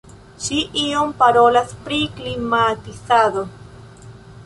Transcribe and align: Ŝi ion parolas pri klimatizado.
Ŝi 0.45 0.61
ion 0.83 1.13
parolas 1.19 1.77
pri 1.85 2.01
klimatizado. 2.17 3.49